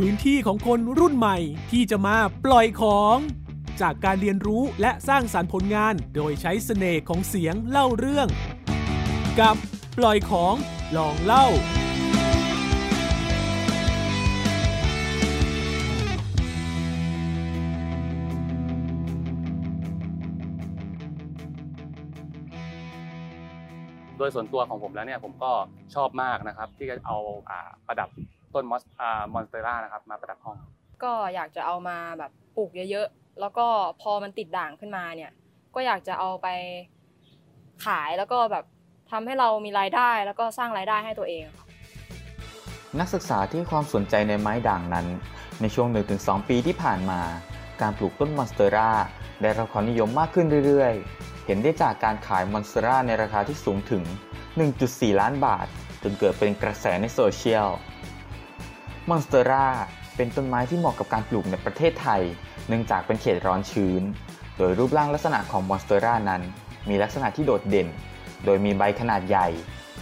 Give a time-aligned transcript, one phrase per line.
[0.00, 1.38] พื้นที่ของคนรุ่นใหม่
[1.70, 3.16] ที่จะมาปล่อยของ
[3.80, 8.28] จากการเรียนรู้และสร้างสารรค์ผลงาน โดยใช้เสน่ห์ของเสียงเล่าเรื่อง
[9.40, 9.56] กับ
[9.98, 10.54] ปล่อยของ
[10.96, 11.46] ลองเล่า
[24.18, 25.52] โดยส่วนตัวของผมแล้วเนี่ยผมก็
[25.94, 27.16] ชอบมากนะครับ ที่จะเอา
[27.50, 28.10] อาประดับ
[28.54, 30.56] ต้นมอสอ่ามอนสเตอร่านะครับมาประดับห้อง
[31.04, 33.66] ก็อยากจะเอามาแบบปลูกเยอะๆ แล้วก็
[34.02, 35.32] พอมันติดด่างขึ้นมาเนี่ย
[35.74, 36.48] ก็อยากจะเอาไป
[37.86, 38.64] ขายแล้วก็แบบ
[39.10, 41.66] ทำให้เรามีรายได้แล้วก็สร้างรายได้ให้ตัวเองค่ะ
[43.00, 45.06] นักศึกษาที่ให้ความสนใจในไม้ด่างนั้น
[45.60, 47.20] ในช่วง 1-2 ปีที่ผ่านมา
[47.80, 48.90] การปลูกต้นมอนสเตอร่า
[49.42, 54.02] ได้รับความนิยมมากขึ้นเรื่อยๆ เห็นได้จากการขายมอนสเตอร่าในราคาที่สูงถึง
[54.62, 55.66] 1.4 ล้านบาท
[56.02, 57.68] จนเกิดเป็นกระแสในโซเชียล
[59.10, 59.66] มอนสเตอร่า
[60.16, 62.22] เป็นต้นไม้ที่เหมาะกับการปลูกในประเทศไทย
[62.68, 64.02] เนื่องจากเป็นเขตร้อนชื้น
[64.58, 66.42] โดยรูปร่างลักษณะของมอนสเตอร่านั้น
[66.88, 67.88] มีลักษณะที่โดดเด่น
[68.44, 69.48] โดยมีใบขนาดใหญ่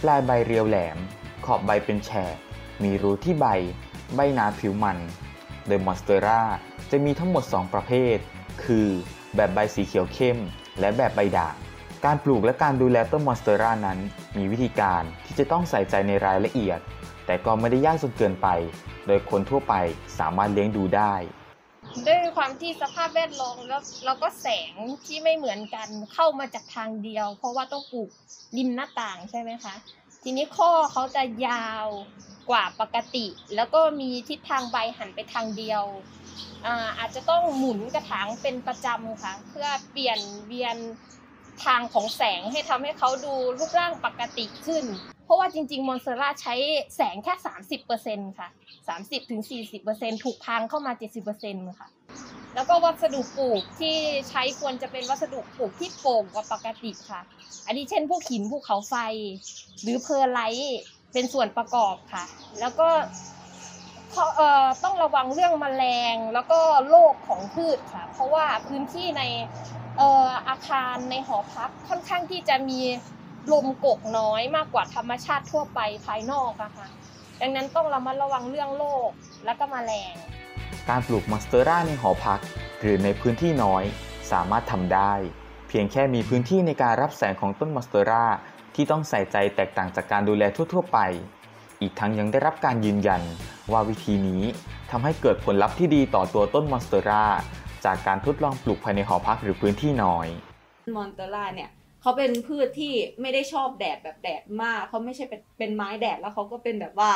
[0.01, 0.97] ปลายใบเรียวแหลม
[1.45, 2.35] ขอบใบเป็นแฉก
[2.83, 3.47] มีรูที่ใบ
[4.15, 4.97] ใบหนาผิวมัน
[5.67, 6.41] โดยมอนสเตอร่า
[6.91, 8.17] จะมีทั้งหมด 2 ประเภท
[8.63, 8.87] คือ
[9.35, 10.37] แบบใบสีเขียวเข้ม
[10.79, 11.55] และแบบใบด่าง
[12.05, 13.99] การปลูกและการดูแลต้นมอนสเตอร่านั้น
[14.37, 16.79] มีวิธีการที่จะต้องใส่ใจในรายละเอียด
[17.25, 18.47] แต่ก็ไม่ได้ยากจนเกินไป
[19.07, 19.73] โดยคนทั่วไป
[20.19, 21.13] สามารถเลี้ยงดูได้
[22.07, 24.73] ด้วยความที่สภาพแวดล้อมแล้วแล้วก็แสง
[25.05, 28.09] ที่ไม่เหมือนกันเข้ามาจากทางเดียว เพราะว่าต้องปลูก
[28.57, 29.73] ริมหน้าต่างใช่ไหมคะ
[30.23, 31.87] ทีนี้ข้อเขาจะยาว
[32.49, 35.83] กว่าปกติ แล้วก็มีทิศทางใบหันไปทางเดียว
[36.65, 40.77] อ่าอาจจะต้องหมุนกระถางเป็นประจำค่ะ เพื่อเปลี่ยนเวียน
[41.65, 44.85] ทางของแสงให้ทำให้เขาดูรูปร่างปกติขึ้น
[45.25, 46.55] เพราะว่าจริง ๆ มอนเซราใช้
[46.95, 47.33] แสงแค่
[47.87, 48.49] 30%ค่ะ
[49.11, 50.91] 30-40%ถูกพังเข้ามา
[51.35, 51.89] 70%ค่ะ
[52.55, 53.95] แล้วก็วัสดุปลูกที่
[54.29, 57.21] ใช้ควรจะเป็นวัสดุปลูกที่โปร่งกว่าปกติค่ะ
[57.65, 58.95] อันนี้เช่นพวกหินภูเขาไฟ
[59.81, 60.81] หรือเพอร์ไลท์
[61.13, 62.23] เป็นส่วนประกอบค่ะ
[62.59, 62.89] แล้วก็
[64.35, 65.83] เอ่อต้องระวังเรื่องแมล
[66.13, 69.23] งแล้วก็โรคของพืชค่ะ เพราะว่าพื้นที่ใน
[70.53, 72.81] อาคารในหอพักค่อนข้างที่จะมี
[73.51, 76.87] ลมโกรกน้อยมากกว่าธรรมชาติทั่วไปภายนอกอะค่ะ
[77.41, 79.09] ดังนั้นต้องระมัดระวังเรื่องโรค
[79.45, 80.13] และก็แมลง
[80.89, 82.39] การปลูกมอนสเตอร่าในหอพัก
[82.81, 83.83] หรือในพื้นที่น้อย
[84.31, 85.13] สามารถทำได้
[85.67, 88.25] เพียงแค่มีพื้นที่ในการรับแสงของต้นมอนสเตอร่า
[88.75, 90.99] ที่ต้องใส่ใจแตกต่างจากการดูแลทั่ว ๆ ไป
[91.81, 93.21] อีกทั้งยังได้รับการยืนยัน
[93.71, 94.43] ว่าวิธีนี้
[94.91, 97.25] ทำให้เกิดผลลัพธ์ที่ดีต่อตัวต้นมอนสเตอร่า
[97.85, 100.27] จากการทดลองปลูกภายในหอพักหรือพื้นที่น้อย
[100.95, 101.69] มอนสเตอร่าเนี่ย
[102.01, 107.11] เขาเป็นพืชที่ไม่ได้ชอบแดดแบบแดดมากเขาไม่ใช่เป็นเป็นไม้แดดแล้วเขาก็เป็นแบบว่า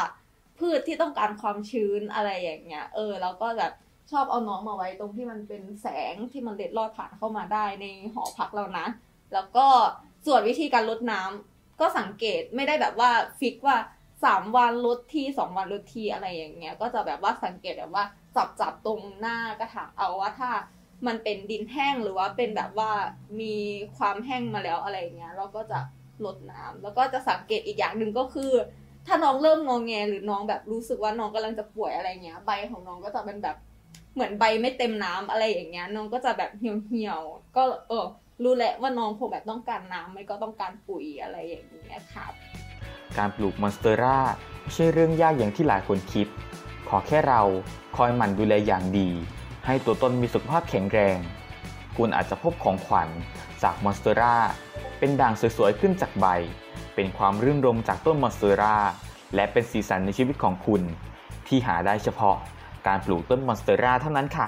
[0.60, 3.74] พืชที่ต้องการความชื้นอะไรอย่างเงี้ย เออแล้วก็แบบ
[4.12, 8.88] ชอบเอาน้องมาไว้ตรงที่มันเป็นแสงที่มันเล็ดลอดผ่านเข้ามาได้ในหอพักเรานะ
[9.34, 9.68] แล้วก็
[10.26, 13.78] ส่วนวิธีการลดน้ำก็สังเกตไม่ได้แบบว่าฟิกว่า
[14.24, 18.06] สามวันลดทีสองวันลดทีอะไรอย่างเงี้ย ก็จะแบบว่าสังเกตแบบว่า
[18.36, 20.52] จับจับตรงหน้ากระถางเอาว่าถ้า
[21.08, 22.92] มันเป็นดินแห้งหรือว่าเป็นแบบว่า
[23.42, 23.56] มี
[23.98, 25.80] ความแห้งมาแล้วอะไรอย่างเงี้ย เราก็จะ
[26.26, 28.52] ลดน้ำแล้วก็จะสังเกตอีกอย่างหนึ่งก็คือ
[29.08, 33.58] ถ้าน้องเริ่มงองแงหรือน้องแบบรู้สึกว่าน้องกำลังจะป่วยอะไรเงี้ย ใบของน้องก็จะเป็นแบบ
[34.14, 38.06] เหมือนใบไม่เต็มน้ำอะไรอย่างเงี้ย น้องก็จะแบบเหี่ยวๆก็เออ
[38.44, 42.34] รู้แหละว่าน้องคงแบบต้องการน้ำไม่ก็ต้องการปุ๋ยอะไรอย่างเงี้ยครับ
[43.18, 44.20] การปลูกมอนสเตอร่า
[44.62, 46.28] ไม่ใช่เรื่องยากอย่างที่หลายคนคิด
[46.90, 47.42] ขอแค่เรา
[47.98, 49.10] คอยหมั่นดูแลอย่างดี
[49.66, 51.18] ให้ตัวต้นมีสุขภาพแข็งแรง
[51.98, 53.10] คุณอาจจะพบของขวัญ
[53.64, 54.38] จากมอนสเตอร่า
[55.00, 56.26] เป็นด่างสวยๆขึ้นจากใบ
[56.96, 58.78] เป็นความรื่นรมย์จากต้นมอนสเตอร่า
[59.36, 60.82] และเป็นสีสันในชีวิตของคุณ
[61.48, 62.38] ที่หาได้เฉพาะ
[62.88, 64.48] การปลูกต้นมอนสเตอร่าเท่านั้นค่ะ